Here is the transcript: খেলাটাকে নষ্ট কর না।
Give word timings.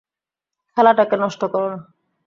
খেলাটাকে 0.77 1.15
নষ্ট 1.17 1.41
কর 1.45 1.63
না। 1.71 1.77